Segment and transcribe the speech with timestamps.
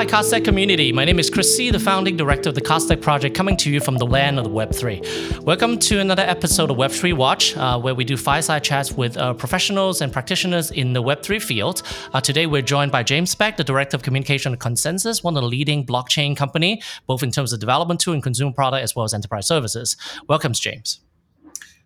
[0.00, 0.92] Hi, Cardstack community.
[0.92, 3.80] My name is Chris Tse, the founding director of the Cardstack project, coming to you
[3.80, 5.40] from the land of the Web3.
[5.40, 9.34] Welcome to another episode of Web3 Watch, uh, where we do fireside chats with uh,
[9.34, 11.82] professionals and practitioners in the Web3 field.
[12.14, 15.42] Uh, today, we're joined by James Beck, the director of communication at ConsenSys, one of
[15.42, 19.04] the leading blockchain company, both in terms of development tool and consumer product, as well
[19.04, 19.98] as enterprise services.
[20.26, 21.00] Welcome, James.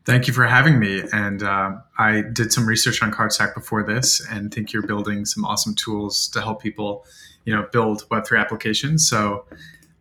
[0.05, 1.03] Thank you for having me.
[1.13, 5.45] And uh, I did some research on CardStack before this, and think you're building some
[5.45, 7.05] awesome tools to help people
[7.45, 9.09] you know build Web3 applications.
[9.09, 9.45] So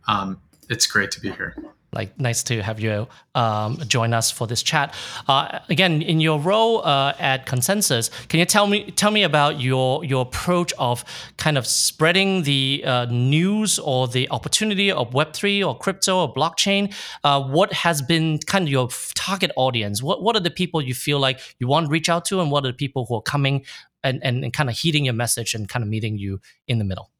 [0.06, 1.54] um, it's great to be here.
[1.94, 4.94] Like, nice to have you um, join us for this chat.
[5.28, 9.60] Uh, again, in your role uh, at Consensys, can you tell me tell me about
[9.60, 11.04] your your approach of
[11.36, 16.34] kind of spreading the uh, news or the opportunity of Web three or crypto or
[16.34, 16.92] blockchain?
[17.22, 20.02] Uh, what has been kind of your target audience?
[20.02, 22.50] What what are the people you feel like you want to reach out to, and
[22.50, 23.64] what are the people who are coming
[24.02, 26.84] and, and, and kind of heeding your message and kind of meeting you in the
[26.84, 27.13] middle?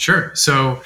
[0.00, 0.34] Sure.
[0.34, 0.82] So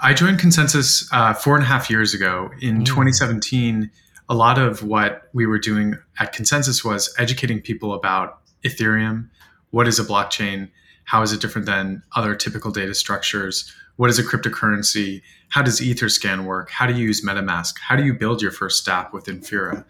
[0.00, 2.50] I joined Consensys uh, four and a half years ago.
[2.62, 2.86] In mm.
[2.86, 3.90] 2017,
[4.30, 9.28] a lot of what we were doing at Consensys was educating people about Ethereum.
[9.70, 10.70] What is a blockchain?
[11.04, 13.70] How is it different than other typical data structures?
[13.96, 15.20] What is a cryptocurrency?
[15.50, 16.70] How does Etherscan work?
[16.70, 17.78] How do you use MetaMask?
[17.78, 19.84] How do you build your first app with Infura?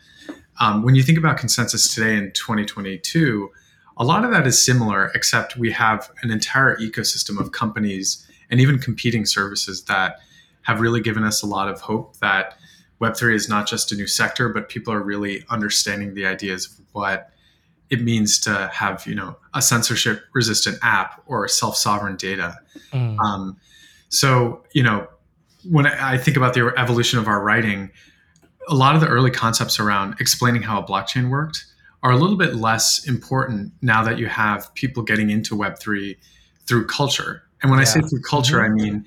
[0.58, 3.50] Um, when you think about Consensys today in 2022,
[3.96, 8.60] a lot of that is similar, except we have an entire ecosystem of companies and
[8.60, 10.16] even competing services that
[10.62, 12.56] have really given us a lot of hope that
[13.00, 16.84] Web3 is not just a new sector, but people are really understanding the ideas of
[16.92, 17.30] what
[17.90, 22.58] it means to have, you know, a censorship resistant app or self sovereign data.
[22.92, 23.18] Mm.
[23.18, 23.56] Um,
[24.08, 25.06] so, you know,
[25.68, 27.90] when I think about the evolution of our writing,
[28.68, 31.66] a lot of the early concepts around explaining how a blockchain worked
[32.04, 36.16] are a little bit less important now that you have people getting into Web3
[36.66, 37.82] through culture and when yeah.
[37.82, 38.72] I say through culture, mm-hmm.
[38.72, 39.04] I mean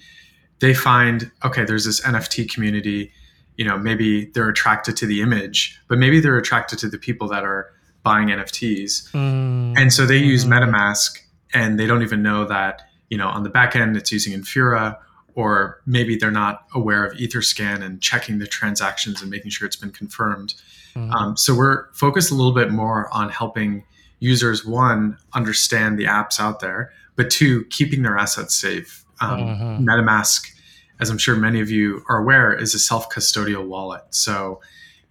[0.60, 3.14] they find okay, there's this NFT community.
[3.56, 7.28] You know, maybe they're attracted to the image, but maybe they're attracted to the people
[7.30, 7.72] that are
[8.04, 9.78] buying NFTs, mm.
[9.78, 10.54] and so they use mm-hmm.
[10.54, 11.20] MetaMask,
[11.54, 14.98] and they don't even know that you know on the back end it's using Infura,
[15.38, 19.76] or maybe they're not aware of EtherScan and checking the transactions and making sure it's
[19.76, 20.56] been confirmed.
[20.96, 21.14] Mm.
[21.14, 23.84] Um, so we're focused a little bit more on helping
[24.20, 29.04] users one understand the apps out there but two, keeping their assets safe.
[29.20, 29.90] Um, mm-hmm.
[29.90, 30.50] MetaMask,
[31.02, 34.04] as I'm sure many of you are aware, is a self-custodial wallet.
[34.12, 34.62] So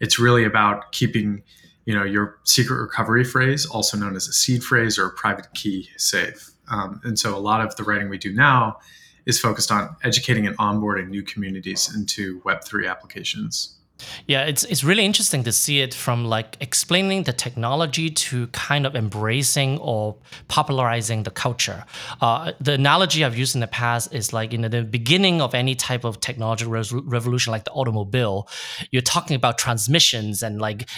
[0.00, 1.42] it's really about keeping,
[1.84, 5.52] you know, your secret recovery phrase, also known as a seed phrase or a private
[5.54, 6.52] key, safe.
[6.70, 8.78] Um, and so a lot of the writing we do now
[9.26, 13.76] is focused on educating and onboarding new communities into Web3 applications.
[14.26, 18.84] Yeah, it's it's really interesting to see it from like explaining the technology to kind
[18.86, 20.16] of embracing or
[20.48, 21.84] popularizing the culture.
[22.20, 25.74] Uh, the analogy I've used in the past is like in the beginning of any
[25.74, 26.72] type of technological
[27.04, 28.48] revolution, like the automobile,
[28.90, 30.88] you're talking about transmissions and like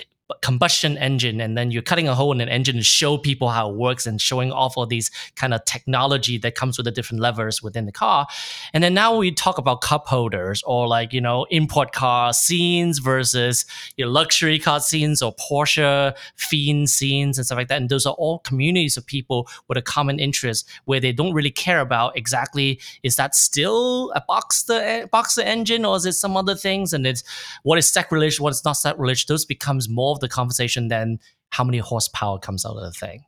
[0.43, 3.71] combustion engine and then you're cutting a hole in an engine to show people how
[3.71, 7.23] it works and showing off all these kind of technology that comes with the different
[7.23, 8.27] levers within the car.
[8.75, 12.99] And then now we talk about cup holders or like you know import car scenes
[12.99, 13.65] versus
[13.97, 17.81] you know, luxury car scenes or porsche fiend scenes and stuff like that.
[17.81, 21.51] And those are all communities of people with a common interest where they don't really
[21.51, 26.55] care about exactly is that still a boxer boxer engine or is it some other
[26.55, 26.93] things?
[26.93, 27.25] And it's
[27.63, 31.19] what is sacrilege what is not sacrilege those becomes more the conversation than
[31.51, 33.25] how many horsepower comes out of the thing.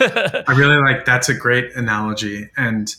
[0.00, 2.50] I really like that's a great analogy.
[2.56, 2.94] And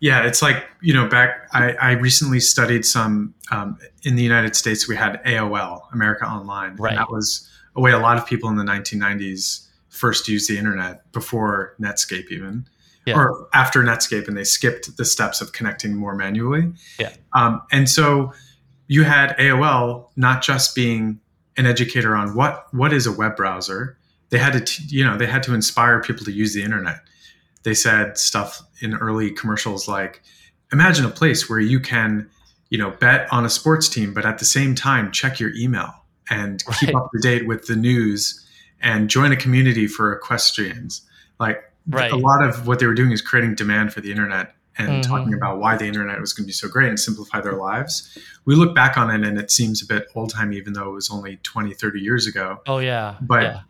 [0.00, 4.56] yeah, it's like, you know, back, I, I recently studied some um, in the United
[4.56, 6.76] States, we had AOL, America Online.
[6.76, 6.92] Right.
[6.92, 10.56] And that was a way a lot of people in the 1990s first used the
[10.58, 12.66] internet before Netscape, even.
[13.06, 13.16] Yeah.
[13.16, 16.72] Or after Netscape, and they skipped the steps of connecting more manually.
[16.98, 17.12] Yeah.
[17.32, 18.32] Um, and so
[18.88, 21.20] you had AOL not just being
[21.56, 23.96] an educator on what what is a web browser.
[24.30, 27.00] They had to, t- you know, they had to inspire people to use the internet.
[27.64, 30.22] They said stuff in early commercials like,
[30.72, 32.28] "Imagine a place where you can,
[32.70, 35.92] you know, bet on a sports team, but at the same time check your email
[36.30, 36.76] and right.
[36.80, 38.46] keep up to date with the news
[38.80, 41.02] and join a community for equestrians."
[41.38, 42.12] Like right.
[42.12, 45.00] a lot of what they were doing is creating demand for the internet and mm-hmm.
[45.10, 48.16] talking about why the internet was going to be so great and simplify their lives.
[48.44, 50.94] We look back on it and it seems a bit old time, even though it
[50.94, 52.58] was only 20, 30 years ago.
[52.66, 53.16] Oh, yeah.
[53.20, 53.60] But yeah.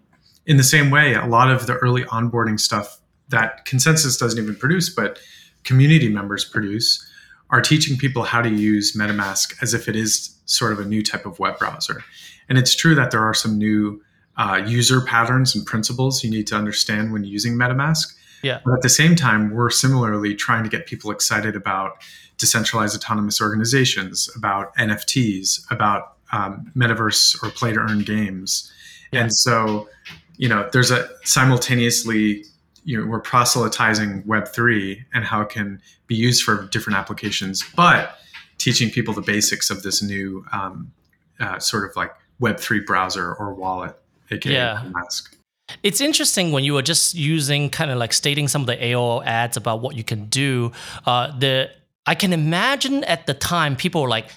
[0.47, 4.57] in the same way, a lot of the early onboarding stuff that Consensys doesn't even
[4.57, 5.19] produce, but
[5.65, 7.07] community members produce,
[7.51, 11.03] are teaching people how to use MetaMask as if it is sort of a new
[11.03, 12.05] type of web browser.
[12.49, 14.03] And it's true that there are some new
[14.37, 18.61] uh, user patterns and principles you need to understand when using MetaMask Yeah.
[18.65, 22.03] But at the same time, we're similarly trying to get people excited about
[22.39, 28.73] decentralized autonomous organizations, about NFTs, about um, metaverse or play to earn games.
[29.13, 29.23] Yeah.
[29.23, 29.89] And so,
[30.37, 32.45] you know, there's a simultaneously,
[32.85, 38.17] you know, we're proselytizing Web3 and how it can be used for different applications, but
[38.59, 40.93] teaching people the basics of this new um,
[41.41, 43.97] uh, sort of like Web3 browser or wallet,
[44.31, 44.89] aka yeah.
[44.95, 45.37] Mask.
[45.83, 49.25] It's interesting when you were just using kind of like stating some of the AOL
[49.25, 50.73] ads about what you can do.
[51.07, 51.71] Uh, the
[52.07, 54.31] I can imagine at the time people were like,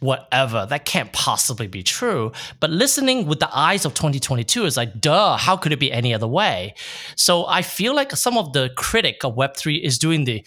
[0.00, 2.32] whatever, that can't possibly be true.
[2.60, 6.12] But listening with the eyes of 2022 is like, duh, how could it be any
[6.12, 6.74] other way?
[7.14, 10.44] So I feel like some of the critic of Web3 is doing the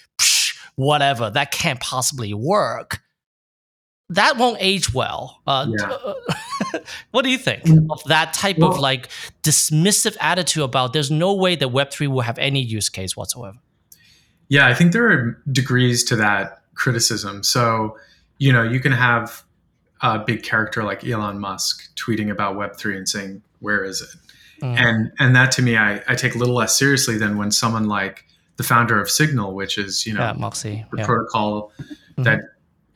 [0.75, 3.01] whatever, that can't possibly work.
[4.09, 5.41] That won't age well.
[5.45, 6.79] Uh, yeah.
[7.11, 9.09] what do you think of that type well, of like
[9.43, 13.57] dismissive attitude about there's no way that Web3 will have any use case whatsoever?
[14.47, 17.43] Yeah, I think there are degrees to that criticism.
[17.43, 17.97] So,
[18.39, 19.43] you know, you can have
[20.01, 24.63] a big character like Elon Musk tweeting about Web3 and saying, where is it?
[24.63, 24.77] Mm.
[24.77, 27.87] And and that to me I, I take a little less seriously than when someone
[27.87, 28.25] like
[28.57, 31.05] the founder of Signal, which is, you know, yeah, Moxie, the yeah.
[31.05, 32.23] protocol mm-hmm.
[32.23, 32.41] that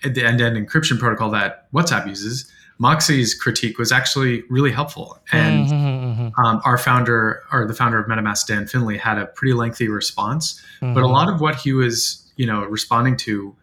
[0.03, 5.19] the end-to-end encryption protocol that WhatsApp uses, Moxie's critique was actually really helpful.
[5.31, 6.21] And mm-hmm, mm-hmm.
[6.21, 6.45] mm-hmm.
[6.45, 10.61] Um, our founder, or the founder of MetaMask, Dan Finlay, had a pretty lengthy response.
[10.81, 10.94] Mm-hmm.
[10.94, 13.55] But a lot of what he was, you know, responding to,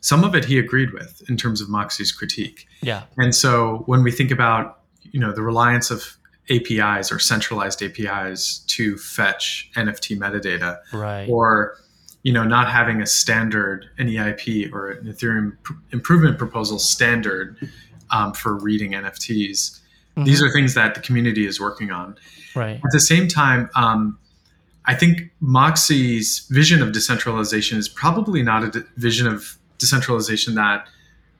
[0.00, 2.68] some of it he agreed with in terms of Moxie's critique.
[2.82, 3.02] Yeah.
[3.16, 6.16] And so when we think about, you know, the reliance of
[6.50, 11.28] APIs or centralized APIs to fetch NFT metadata, right.
[11.28, 11.76] or
[12.22, 17.56] you know, not having a standard, an EIP or an Ethereum pr- improvement proposal standard
[18.10, 19.80] um, for reading NFTs.
[20.16, 20.24] Mm-hmm.
[20.24, 22.16] These are things that the community is working on.
[22.54, 22.76] Right.
[22.76, 24.18] At the same time, um,
[24.84, 30.88] I think Moxie's vision of decentralization is probably not a de- vision of decentralization that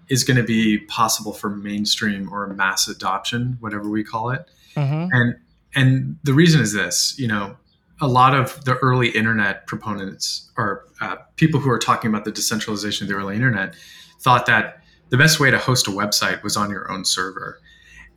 [0.08, 4.46] is going to be possible for mainstream or mass adoption, whatever we call it.
[4.76, 5.08] Mm-hmm.
[5.12, 5.36] And
[5.74, 7.56] and the reason is this, you know,
[8.00, 12.32] a lot of the early internet proponents or uh, people who are talking about the
[12.32, 13.74] decentralization of the early internet
[14.20, 17.60] thought that the best way to host a website was on your own server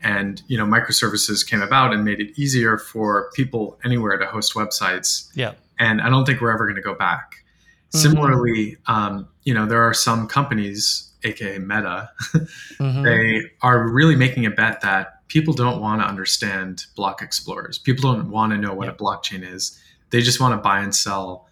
[0.04, 4.54] and you know microservices came about and made it easier for people anywhere to host
[4.54, 8.00] websites yeah and i don't think we're ever going to go back mm-hmm.
[8.00, 13.04] similarly um, you know there are some companies aka meta mm-hmm.
[13.04, 18.12] they are really making a bet that people don't want to understand block explorers people
[18.12, 19.80] don't want to know what a blockchain is
[20.10, 21.48] they just want to buy and sell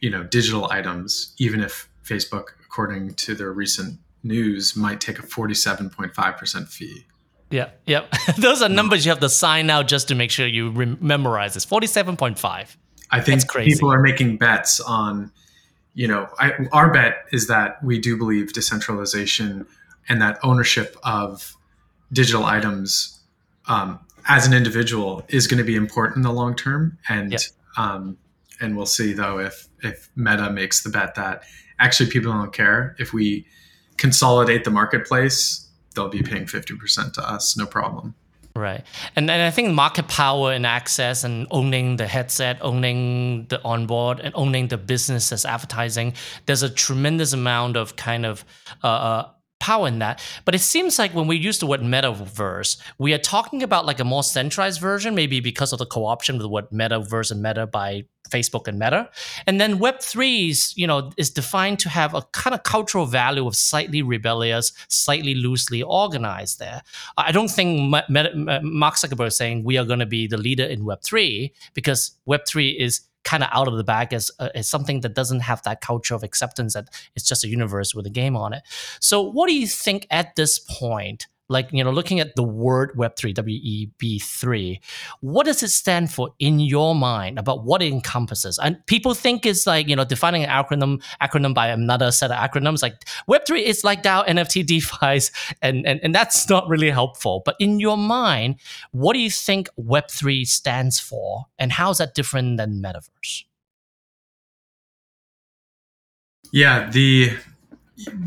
[0.00, 5.22] you know digital items even if facebook according to their recent news might take a
[5.22, 7.06] 47.5% fee.
[7.50, 8.06] Yeah, yeah.
[8.38, 11.54] Those are numbers you have to sign out just to make sure you re- memorize
[11.54, 11.66] this.
[11.66, 12.76] 47.5.
[13.10, 15.32] I think people are making bets on,
[15.94, 19.66] you know, I, our bet is that we do believe decentralization
[20.08, 21.56] and that ownership of
[22.12, 23.19] digital items
[23.66, 26.98] um, as an individual is going to be important in the long term.
[27.08, 27.40] And yep.
[27.76, 28.16] um,
[28.60, 31.44] and we'll see though if if Meta makes the bet that
[31.78, 33.46] actually people don't care if we
[33.96, 38.14] consolidate the marketplace, they'll be paying 50% to us, no problem.
[38.56, 38.82] Right.
[39.14, 44.20] And, and I think market power and access and owning the headset, owning the onboard,
[44.20, 46.14] and owning the business as advertising,
[46.46, 48.44] there's a tremendous amount of kind of
[48.82, 49.28] uh, uh
[49.60, 50.20] power in that.
[50.44, 54.00] But it seems like when we use the word metaverse, we are talking about like
[54.00, 57.66] a more centralized version, maybe because of the co-option of the word metaverse and meta
[57.66, 59.10] by Facebook and Meta.
[59.46, 63.46] And then Web3 is, you know, is defined to have a kind of cultural value
[63.46, 66.82] of slightly rebellious, slightly loosely organized there.
[67.16, 68.06] I don't think Mark
[68.94, 73.00] Zuckerberg is saying we are going to be the leader in Web3 because Web3 is
[73.24, 76.14] kind of out of the bag as, uh, as something that doesn't have that culture
[76.14, 78.62] of acceptance that it's just a universe with a game on it.
[79.00, 81.26] So, what do you think at this point?
[81.50, 84.80] Like, you know, looking at the word Web3, W E B 3,
[85.20, 88.58] what does it stand for in your mind about what it encompasses?
[88.58, 92.36] And people think it's like, you know, defining an acronym acronym by another set of
[92.36, 92.82] acronyms.
[92.82, 97.42] Like Web3 is like DAO, NFT, DeFi's, and, and, and that's not really helpful.
[97.44, 98.56] But in your mind,
[98.92, 101.46] what do you think Web3 stands for?
[101.58, 103.44] And how is that different than Metaverse?
[106.52, 107.36] Yeah, the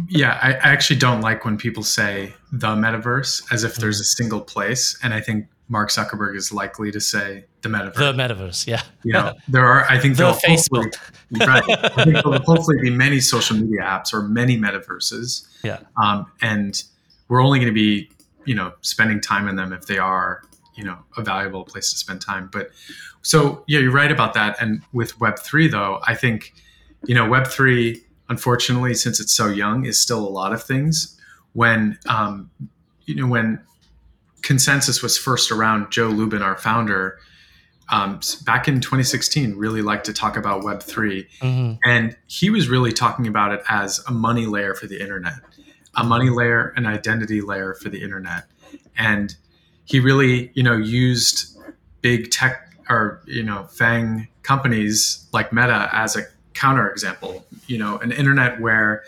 [0.09, 4.03] yeah, I, I, actually don't like when people say the metaverse as if there's a
[4.03, 4.97] single place.
[5.03, 7.95] And I think Mark Zuckerberg is likely to say the metaverse.
[7.95, 8.81] The metaverse, yeah.
[9.03, 10.93] You know, there are, I think, the Facebook.
[11.39, 11.63] right.
[11.67, 15.47] I think there'll hopefully be many social media apps or many metaverses.
[15.63, 15.79] Yeah.
[16.01, 16.83] Um, and
[17.27, 18.09] we're only going to be,
[18.45, 20.43] you know, spending time in them if they are
[20.75, 22.49] you know a valuable place to spend time.
[22.51, 22.71] But
[23.21, 24.61] so yeah, you're right about that.
[24.61, 26.53] And with Web three though, I think
[27.05, 31.19] you know Web three, unfortunately, since it's so young, is still a lot of things.
[31.53, 32.49] When um,
[33.05, 33.61] you know when
[34.41, 37.19] Consensys was first around, Joe Lubin, our founder,
[37.89, 41.27] um, back in 2016, really liked to talk about Web 3.
[41.41, 41.73] Mm-hmm.
[41.85, 45.35] And he was really talking about it as a money layer for the internet,
[45.95, 48.45] a money layer, an identity layer for the internet.
[48.97, 49.35] And
[49.85, 51.57] he really, you know, used
[52.01, 58.11] big tech or, you know, FANG companies like Meta as a counterexample, you know, an
[58.11, 59.03] internet where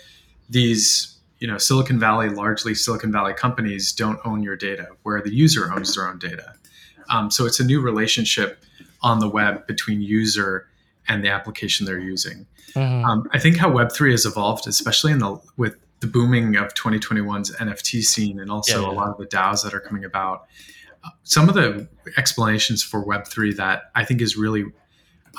[0.50, 5.34] these, you know, Silicon Valley, largely Silicon Valley companies don't own your data, where the
[5.34, 6.54] user owns their own data.
[7.10, 8.64] Um, so it's a new relationship
[9.02, 10.68] on the web between user
[11.08, 12.48] and the application they're using.
[12.74, 13.06] Mm-hmm.
[13.06, 16.74] Um, I think how Web three has evolved, especially in the with the booming of
[16.74, 18.94] 2021's NFT scene and also yeah, yeah.
[18.94, 20.46] a lot of the DAOs that are coming about.
[21.04, 21.88] Uh, some of the
[22.18, 24.66] explanations for Web three that I think is really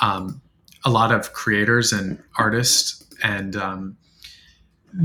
[0.01, 0.41] um,
[0.87, 3.97] a lot of creators and artists and um,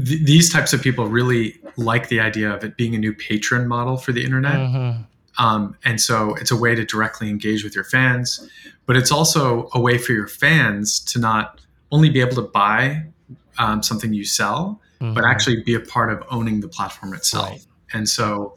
[0.07, 3.67] th- these types of people really like the idea of it being a new patron
[3.67, 4.55] model for the internet.
[4.55, 5.45] Mm-hmm.
[5.45, 8.49] Um, and so it's a way to directly engage with your fans,
[8.87, 11.61] but it's also a way for your fans to not
[11.91, 13.05] only be able to buy
[13.59, 15.15] um, something you sell, mm-hmm.
[15.15, 17.51] but actually be a part of owning the platform itself.
[17.51, 17.67] Right.
[17.93, 18.57] And so,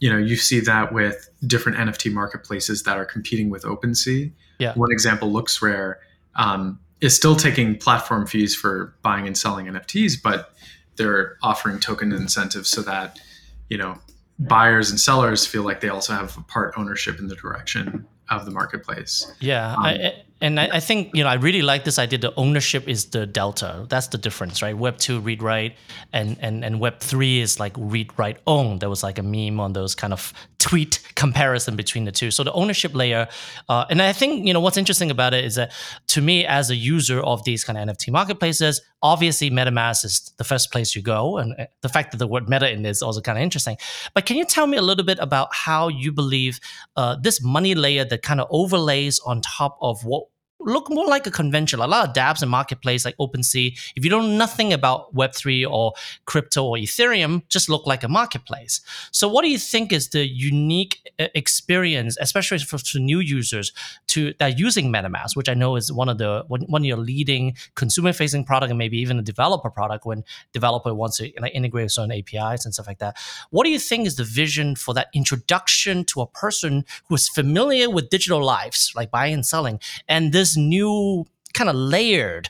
[0.00, 4.32] you know, you see that with different NFT marketplaces that are competing with OpenSea.
[4.58, 4.72] Yeah.
[4.74, 5.96] One example, LooksRare,
[6.38, 10.54] um, is still taking platform fees for buying and selling NFTs, but
[10.96, 13.20] they're offering token incentives so that,
[13.68, 13.98] you know,
[14.38, 18.44] buyers and sellers feel like they also have a part ownership in the direction of
[18.44, 19.32] the marketplace.
[19.40, 22.18] Yeah, um, I, and I, I, think you know I really like this idea.
[22.18, 23.86] The ownership is the delta.
[23.88, 24.76] That's the difference, right?
[24.76, 25.76] Web two read write,
[26.12, 28.78] and and and Web three is like read write own.
[28.78, 32.30] There was like a meme on those kind of tweet comparison between the two.
[32.30, 33.28] So the ownership layer,
[33.68, 35.72] uh, and I think you know what's interesting about it is that
[36.08, 40.44] to me as a user of these kind of NFT marketplaces, obviously MetaMask is the
[40.44, 43.20] first place you go, and uh, the fact that the word meta in is also
[43.20, 43.76] kind of interesting.
[44.14, 46.60] But can you tell me a little bit about how you believe
[46.96, 50.27] uh, this money layer that kind of overlays on top of what
[50.60, 51.80] look more like a convention.
[51.80, 55.70] A lot of dApps and marketplace like OpenSea, if you don't know nothing about Web3
[55.70, 55.92] or
[56.26, 58.80] crypto or Ethereum, just look like a marketplace.
[59.12, 63.72] So what do you think is the unique uh, experience, especially for, new users
[64.06, 67.54] to that using MetaMask, which I know is one of the one, of your leading
[67.74, 71.90] consumer facing product and maybe even a developer product when developer wants to like, integrate
[71.90, 73.16] certain APIs and stuff like that.
[73.50, 77.28] What do you think is the vision for that introduction to a person who is
[77.28, 82.48] familiar with digital lives, like buying and selling, and this this new kind of layered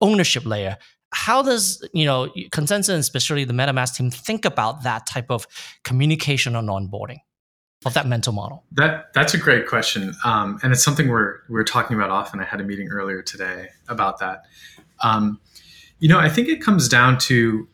[0.00, 0.76] ownership layer
[1.12, 5.46] how does you know Consensys especially the metamask team think about that type of
[5.84, 7.18] communication and onboarding
[7.86, 8.64] of that mental model?
[8.72, 12.40] That that's a great question um, and it's something we're we're talking about often.
[12.40, 14.42] I had a meeting earlier today about that.
[15.02, 15.40] Um,
[15.98, 17.68] you know i think it comes down to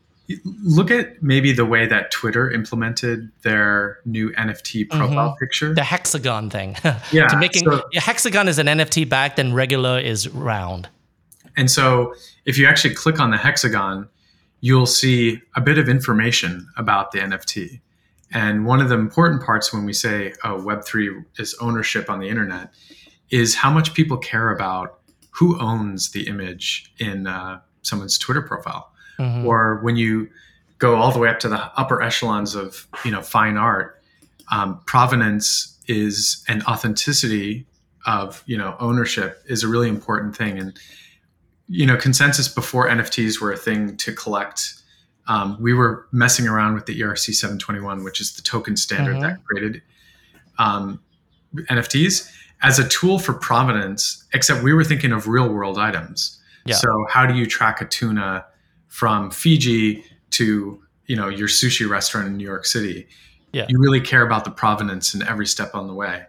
[0.44, 5.38] look at maybe the way that Twitter implemented their new NFT profile mm-hmm.
[5.38, 5.74] picture.
[5.74, 6.76] The hexagon thing.
[7.12, 7.28] Yeah.
[7.28, 10.88] to making so, yeah, hexagon is an NFT back, then regular is round.
[11.56, 12.14] And so
[12.44, 14.08] if you actually click on the hexagon,
[14.60, 17.80] you'll see a bit of information about the NFT.
[18.32, 22.28] And one of the important parts when we say oh, Web3 is ownership on the
[22.28, 22.72] internet
[23.30, 25.00] is how much people care about
[25.30, 29.46] who owns the image in uh, someone's Twitter profile mm-hmm.
[29.46, 30.28] or when you
[30.78, 34.02] go all the way up to the upper echelons of you know fine art
[34.52, 37.66] um, provenance is an authenticity
[38.06, 40.78] of you know ownership is a really important thing and
[41.68, 44.74] you know Consensys before nfts were a thing to collect
[45.26, 49.22] um, we were messing around with the erc 721 which is the token standard mm-hmm.
[49.22, 49.82] that created
[50.58, 51.00] um,
[51.54, 52.30] nfts
[52.62, 56.74] as a tool for provenance except we were thinking of real world items yeah.
[56.74, 58.44] so how do you track a tuna
[58.94, 63.08] from Fiji to you know your sushi restaurant in New York City.
[63.52, 63.66] Yeah.
[63.68, 66.22] You really care about the provenance in every step on the way.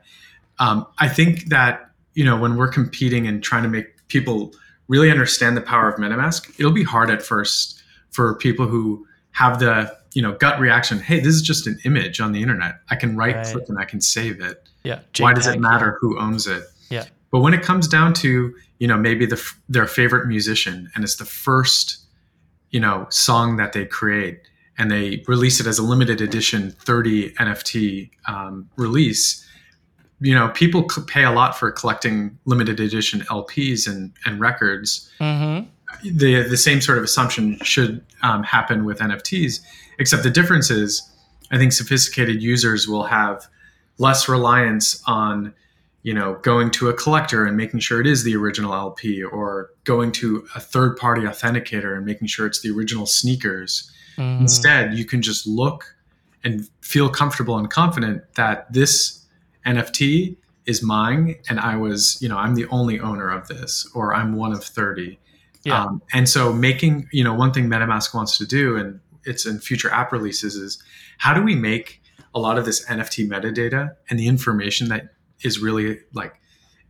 [0.57, 4.51] Um, I think that you know when we're competing and trying to make people
[4.87, 9.59] really understand the power of MetaMask, it'll be hard at first for people who have
[9.59, 10.97] the you know gut reaction.
[10.97, 12.79] Hey, this is just an image on the internet.
[12.89, 13.45] I can right, right.
[13.45, 14.67] click and I can save it.
[14.83, 15.01] Yeah.
[15.13, 16.63] JPEG, Why does it matter who owns it?
[16.89, 17.05] Yeah.
[17.29, 21.17] But when it comes down to you know maybe the their favorite musician and it's
[21.17, 22.04] the first
[22.71, 24.41] you know song that they create
[24.77, 29.45] and they release it as a limited edition 30 nft um, release
[30.19, 35.67] you know people pay a lot for collecting limited edition lps and, and records mm-hmm.
[36.03, 39.61] the, the same sort of assumption should um, happen with nfts
[39.99, 41.09] except the difference is
[41.51, 43.47] i think sophisticated users will have
[43.97, 45.53] less reliance on
[46.05, 49.71] you know going to a collector and making sure it is the original lp or
[49.85, 54.39] going to a third party authenticator and making sure it's the original sneakers mm.
[54.39, 55.95] instead you can just look
[56.43, 59.25] and feel comfortable and confident that this
[59.65, 64.13] nft is mine and i was you know i'm the only owner of this or
[64.13, 65.19] i'm one of 30
[65.63, 65.83] yeah.
[65.83, 69.57] Um, and so making you know one thing metamask wants to do and it's in
[69.57, 70.77] future app releases is
[71.17, 72.03] how do we make
[72.35, 76.39] a lot of this nft metadata and the information that is really like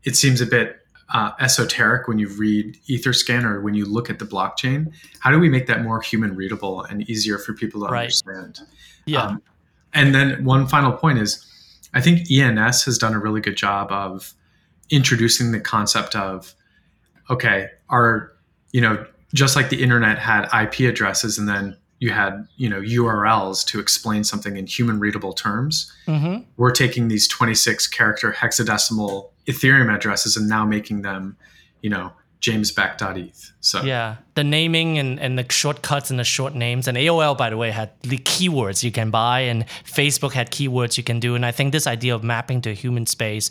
[0.04, 0.78] it seems a bit
[1.14, 4.92] uh, esoteric when you read etherscan or when you look at the blockchain.
[5.20, 8.02] How do we make that more human readable and easier for people to right.
[8.02, 8.60] understand?
[9.06, 9.22] Yeah.
[9.22, 9.42] Um,
[9.96, 11.44] and then one final point is
[11.96, 14.34] i think ens has done a really good job of
[14.92, 16.54] introducing the concept of
[17.30, 18.32] okay our
[18.72, 22.80] you know just like the internet had ip addresses and then you had you know
[22.80, 26.44] urls to explain something in human readable terms mm-hmm.
[26.58, 31.38] we're taking these 26 character hexadecimal ethereum addresses and now making them
[31.82, 32.12] you know
[32.46, 36.88] jamesbeck.eth so yeah the naming and, and the shortcuts and the short names.
[36.88, 40.98] And AOL, by the way, had the keywords you can buy, and Facebook had keywords
[40.98, 41.36] you can do.
[41.36, 43.50] And I think this idea of mapping to human space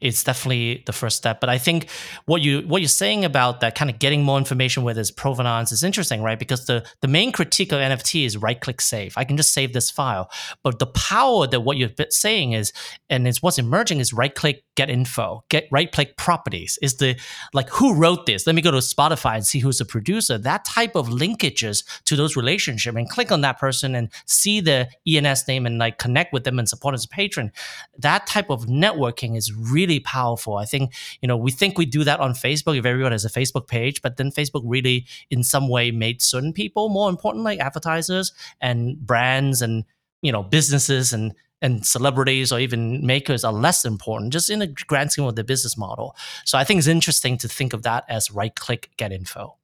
[0.00, 1.40] is definitely the first step.
[1.40, 1.88] But I think
[2.26, 5.72] what you what you're saying about that kind of getting more information with its provenance
[5.72, 6.38] is interesting, right?
[6.38, 9.14] Because the the main critique of NFT is right click save.
[9.16, 10.30] I can just save this file.
[10.62, 12.74] But the power that what you're saying is,
[13.08, 16.78] and it's what's emerging is right click get info, get right click properties.
[16.82, 17.18] Is the
[17.52, 18.46] like who wrote this?
[18.46, 22.14] Let me go to Spotify and see who's the producer that type of linkages to
[22.14, 26.32] those relationships and click on that person and see the ENS name and like connect
[26.32, 27.50] with them and support as a patron,
[27.98, 30.56] that type of networking is really powerful.
[30.56, 33.30] I think, you know, we think we do that on Facebook if everyone has a
[33.30, 37.58] Facebook page, but then Facebook really in some way made certain people more important, like
[37.58, 39.84] advertisers and brands and,
[40.22, 41.34] you know, businesses and
[41.66, 45.44] and celebrities or even makers are less important just in the grand scheme of the
[45.44, 46.16] business model.
[46.44, 49.56] So I think it's interesting to think of that as right click get info.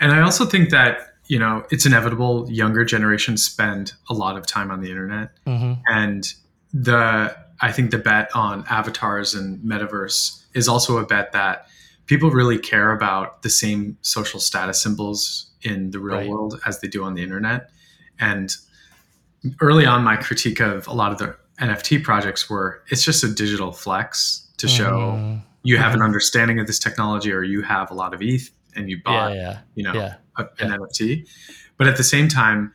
[0.00, 4.46] And I also think that, you know, it's inevitable younger generations spend a lot of
[4.46, 5.30] time on the internet.
[5.44, 5.80] Mm-hmm.
[5.88, 6.32] And
[6.72, 11.66] the I think the bet on avatars and metaverse is also a bet that
[12.06, 16.28] people really care about the same social status symbols in the real right.
[16.28, 17.70] world as they do on the internet.
[18.20, 18.54] And
[19.60, 23.28] early on, my critique of a lot of the NFT projects were it's just a
[23.28, 25.38] digital flex to show mm-hmm.
[25.62, 28.90] you have an understanding of this technology or you have a lot of ETH and
[28.90, 31.26] you bought, yeah, yeah, you know, yeah, a, an NFT.
[31.76, 32.72] But at the same time,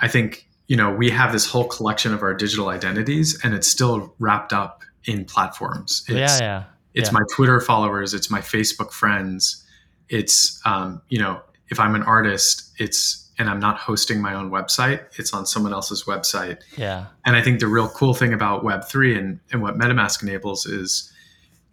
[0.00, 3.68] I think you know we have this whole collection of our digital identities, and it's
[3.68, 6.04] still wrapped up in platforms.
[6.08, 6.64] It's, yeah, yeah.
[6.94, 8.14] It's my Twitter followers.
[8.14, 9.64] It's my Facebook friends.
[10.08, 14.50] It's um, you know, if I'm an artist, it's and I'm not hosting my own
[14.50, 15.04] website.
[15.18, 16.62] It's on someone else's website.
[16.76, 17.06] Yeah.
[17.24, 21.12] And I think the real cool thing about Web3 and, and what MetaMask enables is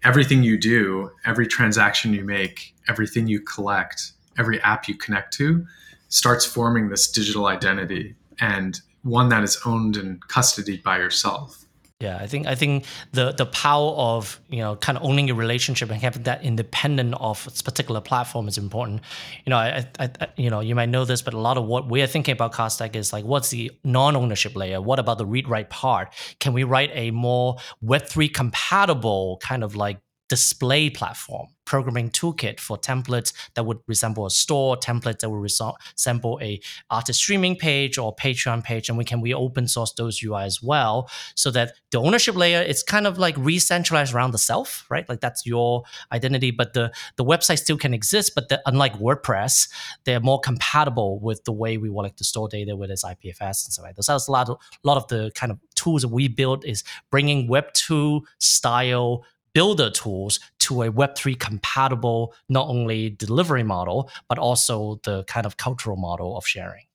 [0.04, 5.66] everything you do, every transaction you make, everything you collect, every app you connect to
[6.10, 11.66] starts forming this digital identity and one that is owned and custodied by yourself.
[12.02, 15.38] Yeah, I think I think the the power of you know kind of owning your
[15.38, 19.02] relationship and having that independent of a particular platform is important.
[19.46, 21.66] You know, I, I, I, you know you might know this, but a lot of
[21.66, 24.82] what we are thinking about Cardstack is like, what's the non-ownership layer?
[24.82, 26.12] What about the read-write part?
[26.40, 30.00] Can we write a more Web three compatible kind of like
[30.32, 36.40] display platform, programming toolkit for templates that would resemble a store, templates that would resemble
[36.42, 36.58] a
[36.90, 40.64] artist streaming page or Patreon page, and we can we open source those UI as
[40.64, 45.08] well, so that the ownership layer it's kind of like re-centralized around the self, right?
[45.10, 49.68] Like that's your identity, but the the website still can exist, but the, unlike WordPress,
[50.06, 53.66] they're more compatible with the way we want like to store data with its IPFS
[53.66, 53.94] and so on.
[54.00, 56.86] So that's a lot of, lot of the kind of tools that we build is
[57.10, 64.38] bringing Web two style builder tools to a Web3 compatible, not only delivery model, but
[64.38, 66.86] also the kind of cultural model of sharing.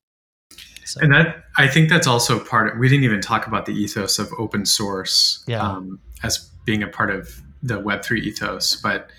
[0.84, 1.00] So.
[1.00, 4.18] And that I think that's also part of, we didn't even talk about the ethos
[4.18, 5.60] of open source yeah.
[5.60, 8.76] um, as being a part of the Web3 ethos.
[8.76, 9.10] But,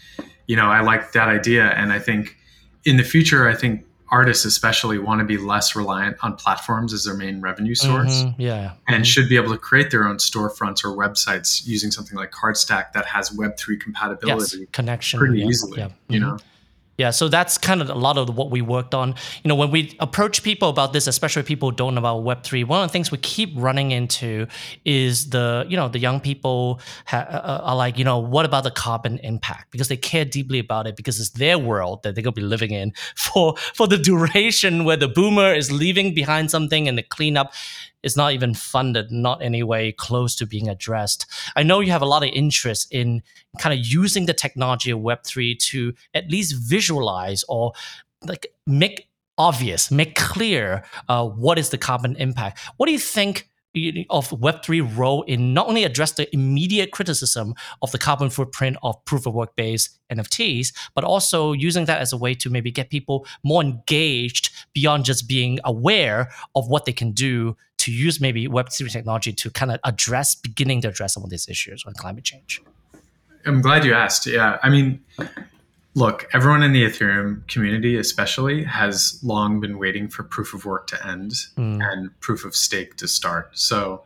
[0.47, 1.71] you know, I like that idea.
[1.71, 2.37] And I think
[2.85, 7.03] in the future, I think artists especially want to be less reliant on platforms as
[7.03, 9.03] their main revenue source mm-hmm, yeah and mm-hmm.
[9.03, 13.05] should be able to create their own storefronts or websites using something like cardstack that
[13.05, 15.89] has web3 compatibility yes, connection pretty yeah, easily yeah.
[16.07, 16.29] you mm-hmm.
[16.29, 16.37] know
[16.97, 19.09] yeah, so that's kind of a lot of what we worked on.
[19.43, 22.43] You know, when we approach people about this, especially people who don't know about Web
[22.43, 24.47] three, one of the things we keep running into
[24.83, 28.45] is the you know the young people ha- uh, uh, are like, you know, what
[28.45, 29.69] about the carbon impact?
[29.69, 32.71] Because they care deeply about it because it's their world that they're gonna be living
[32.71, 37.53] in for for the duration where the boomer is leaving behind something and the cleanup
[38.03, 41.25] is not even funded, not any way close to being addressed.
[41.55, 43.23] I know you have a lot of interest in
[43.59, 47.73] kind of using the technology of Web3 to at least visualize or
[48.23, 52.59] like make obvious, make clear uh, what is the carbon impact.
[52.77, 53.49] What do you think
[54.09, 59.03] of Web3 role in not only address the immediate criticism of the carbon footprint of
[59.05, 62.89] proof of work based NFTs, but also using that as a way to maybe get
[62.89, 67.55] people more engaged beyond just being aware of what they can do
[67.87, 71.47] to use maybe Web3 technology to kind of address, beginning to address some of these
[71.47, 72.61] issues on climate change.
[73.45, 74.27] I'm glad you asked.
[74.27, 74.57] Yeah.
[74.61, 74.99] I mean,
[75.95, 80.87] look, everyone in the Ethereum community, especially, has long been waiting for proof of work
[80.87, 81.79] to end mm.
[81.81, 83.57] and proof of stake to start.
[83.57, 84.03] So,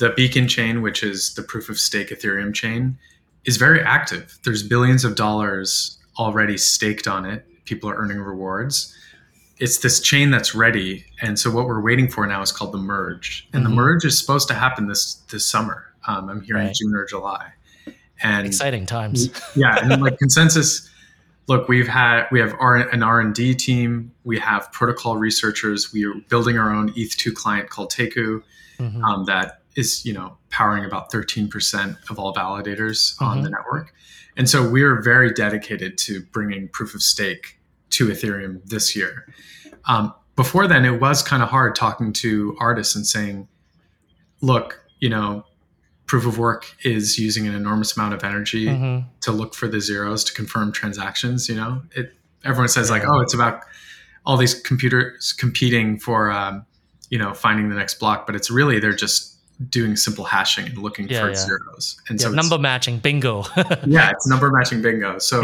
[0.00, 2.98] the Beacon chain, which is the proof of stake Ethereum chain,
[3.44, 4.36] is very active.
[4.44, 7.46] There's billions of dollars already staked on it.
[7.66, 8.92] People are earning rewards.
[9.58, 12.78] It's this chain that's ready, and so what we're waiting for now is called the
[12.78, 13.70] merge, and mm-hmm.
[13.70, 15.92] the merge is supposed to happen this this summer.
[16.06, 16.74] Um, I'm hearing right.
[16.74, 17.52] June or July,
[18.22, 19.30] and exciting times.
[19.56, 20.90] yeah, and like Consensys
[21.48, 26.14] look we've had we have R, an r&d team we have protocol researchers we are
[26.28, 28.42] building our own eth2 client called teku
[28.78, 29.04] mm-hmm.
[29.04, 33.24] um, that is you know powering about 13% of all validators mm-hmm.
[33.24, 33.94] on the network
[34.36, 37.55] and so we're very dedicated to bringing proof of stake
[37.90, 39.26] to ethereum this year
[39.86, 43.48] um, before then it was kind of hard talking to artists and saying
[44.40, 45.44] look you know
[46.06, 49.06] proof of work is using an enormous amount of energy mm-hmm.
[49.20, 51.48] to look for the zeros to confirm transactions.
[51.48, 52.94] You know, it everyone says yeah.
[52.94, 53.62] like, oh, it's about
[54.24, 56.64] all these computers competing for, um,
[57.10, 59.34] you know, finding the next block, but it's really they're just
[59.68, 61.34] doing simple hashing and looking yeah, for yeah.
[61.34, 62.00] zeros.
[62.08, 63.44] And so number matching bingo.
[63.86, 65.18] yeah, it's number matching bingo.
[65.18, 65.42] So,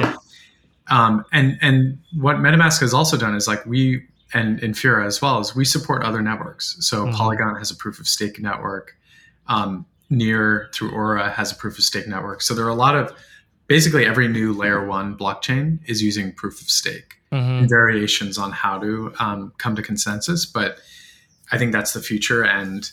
[0.92, 5.40] um, and and what MetaMask has also done is like we and Infura as well
[5.40, 6.76] is we support other networks.
[6.80, 7.16] So mm-hmm.
[7.16, 8.96] Polygon has a proof of stake network.
[9.48, 12.42] Um, Near through Aurora has a proof of stake network.
[12.42, 13.14] So there are a lot of
[13.66, 17.66] basically every new layer one blockchain is using proof of stake mm-hmm.
[17.66, 20.44] variations on how to um, come to consensus.
[20.44, 20.76] But
[21.50, 22.44] I think that's the future.
[22.44, 22.90] And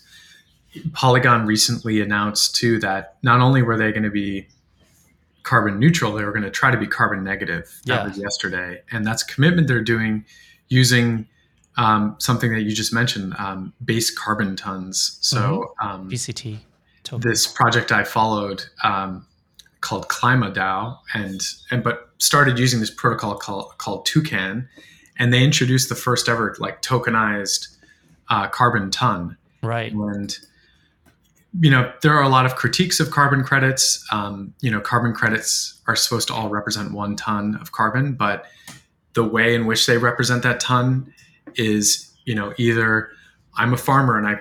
[0.93, 4.47] Polygon recently announced too that not only were they going to be
[5.43, 7.81] carbon neutral, they were going to try to be carbon negative.
[7.85, 8.81] That was yesterday.
[8.91, 10.25] And that's commitment they're doing
[10.67, 11.27] using
[11.77, 15.17] um, something that you just mentioned, um, base carbon tons.
[15.21, 15.87] So mm-hmm.
[15.87, 16.59] um, BCT
[17.17, 19.25] this project I followed um,
[19.81, 24.69] called KlimaDAO, and and but started using this protocol called called Toucan,
[25.17, 27.75] and they introduced the first ever like tokenized
[28.29, 29.37] uh, carbon ton.
[29.61, 29.91] Right.
[29.91, 30.37] And
[31.59, 34.05] you know there are a lot of critiques of carbon credits.
[34.11, 38.45] Um, you know, carbon credits are supposed to all represent one ton of carbon, but
[39.13, 41.13] the way in which they represent that ton
[41.55, 43.09] is you know either
[43.57, 44.39] I'm a farmer and I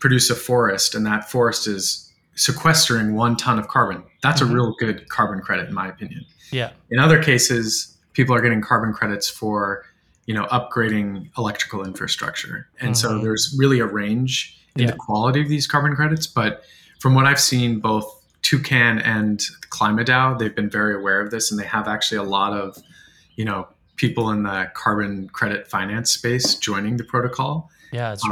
[0.00, 4.02] produce a forest and that forest is sequestering one ton of carbon.
[4.22, 4.52] That's mm-hmm.
[4.52, 6.24] a real good carbon credit, in my opinion.
[6.52, 6.70] Yeah.
[6.90, 9.84] In other cases, people are getting carbon credits for,
[10.26, 12.68] you know, upgrading electrical infrastructure.
[12.80, 13.08] And mm-hmm.
[13.08, 14.92] so there's really a range in yeah.
[14.92, 16.26] the quality of these carbon credits.
[16.26, 16.64] But
[16.98, 19.40] from what I've seen, both Toucan and
[19.70, 22.76] KlimaDAO, they've been very aware of this and they have actually a lot of,
[23.36, 27.70] you know, people in the carbon credit finance space joining the protocol.
[27.92, 28.30] Yeah, it's um,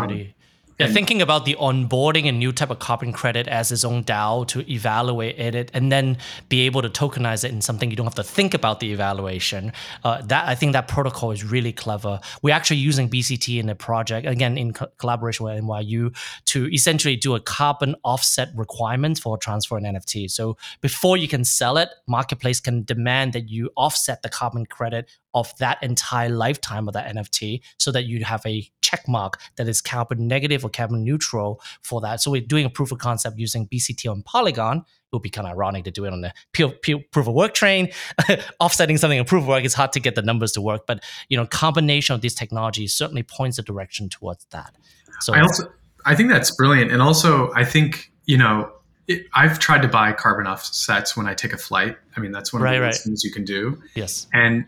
[0.86, 4.70] thinking about the onboarding a new type of carbon credit as its own DAO to
[4.70, 8.22] evaluate it and then be able to tokenize it in something you don't have to
[8.22, 9.72] think about the evaluation.
[10.04, 12.20] Uh, that I think that protocol is really clever.
[12.42, 17.16] We're actually using BCT in the project again in co- collaboration with NYU to essentially
[17.16, 20.30] do a carbon offset requirement for transfer an NFT.
[20.30, 25.10] So before you can sell it, marketplace can demand that you offset the carbon credit
[25.34, 29.68] of that entire lifetime of that NFT so that you have a check mark that
[29.68, 32.20] is carbon negative carbon neutral for that.
[32.20, 34.78] So we're doing a proof of concept using BCT on Polygon.
[34.78, 37.90] It would be kind of ironic to do it on the proof of work train.
[38.60, 41.02] Offsetting something in proof of work It's hard to get the numbers to work, but
[41.28, 44.74] you know, combination of these technologies certainly points the direction towards that.
[45.20, 45.72] So I also
[46.04, 48.70] I think that's brilliant, and also I think you know
[49.08, 51.96] it, I've tried to buy carbon offsets when I take a flight.
[52.16, 52.94] I mean, that's one of right, the right.
[52.94, 53.82] things you can do.
[53.94, 54.26] Yes.
[54.32, 54.66] And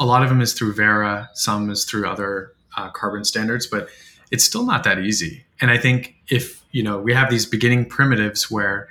[0.00, 3.88] a lot of them is through Verra, some is through other uh, carbon standards, but
[4.32, 5.44] it's still not that easy.
[5.60, 8.88] And I think if you know we have these beginning primitives where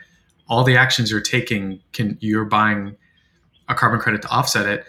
[0.48, 2.96] all the actions you're taking can you're buying
[3.68, 4.86] a carbon credit to offset it.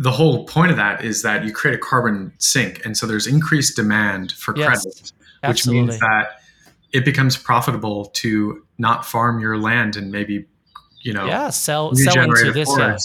[0.00, 3.26] The whole point of that is that you create a carbon sink, and so there's
[3.26, 5.82] increased demand for yes, credit, which absolutely.
[5.88, 6.40] means that
[6.92, 10.46] it becomes profitable to not farm your land and maybe
[11.02, 12.96] you know yeah sell sell into this yeah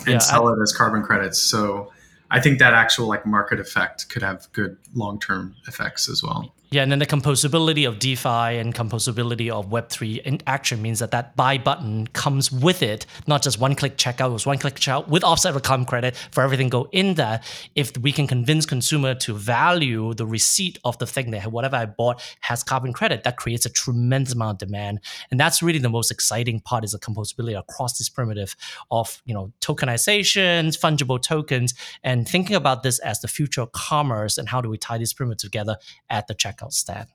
[0.00, 1.40] and yeah, sell I, it as carbon credits.
[1.40, 1.92] So
[2.30, 6.54] I think that actual like market effect could have good long term effects as well.
[6.70, 11.12] Yeah, and then the composability of DeFi and composability of Web3 in action means that
[11.12, 14.74] that buy button comes with it, not just one click checkout, it was one click
[14.74, 17.40] checkout with offset of carbon credit for everything go in there.
[17.74, 21.86] If we can convince consumer to value the receipt of the thing that whatever I
[21.86, 25.00] bought has carbon credit, that creates a tremendous amount of demand.
[25.30, 28.54] And that's really the most exciting part is the composability across this primitive
[28.90, 31.72] of, you know, tokenizations, fungible tokens,
[32.04, 35.14] and thinking about this as the future of commerce and how do we tie this
[35.14, 35.78] primitive together
[36.10, 37.08] at the checkout checkout stand.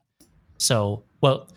[0.58, 1.48] So, well,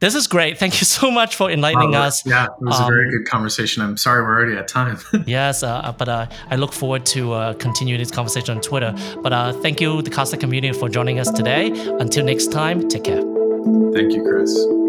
[0.00, 0.58] this is great.
[0.58, 2.26] Thank you so much for enlightening wow, us.
[2.26, 3.82] Yeah, it was um, a very um, good conversation.
[3.82, 4.98] I'm sorry we're already at time.
[5.26, 8.94] yes, uh, but uh, I look forward to uh, continue this conversation on Twitter.
[9.22, 11.70] But uh, thank you, the Cardstack community, for joining us today.
[11.98, 13.22] Until next time, take care.
[13.92, 14.83] Thank you, Chris.